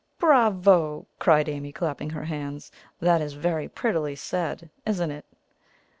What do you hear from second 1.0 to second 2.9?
cried Amy, clapping her hands.